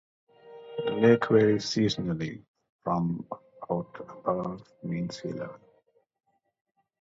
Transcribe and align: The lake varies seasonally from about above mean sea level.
The 0.83 0.93
lake 0.93 1.27
varies 1.29 1.65
seasonally 1.65 2.43
from 2.83 3.23
about 3.61 3.95
above 3.99 4.65
mean 4.81 5.11
sea 5.11 5.31
level. 5.31 5.59